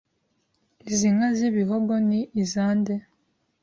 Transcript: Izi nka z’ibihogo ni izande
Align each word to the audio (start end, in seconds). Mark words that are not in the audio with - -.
Izi 0.91 1.07
nka 1.15 1.29
z’ibihogo 1.37 1.93
ni 2.07 2.21
izande 2.41 2.93